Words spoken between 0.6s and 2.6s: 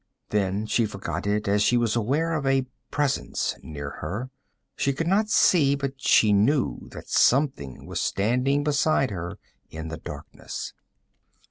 she forgot it as she was aware of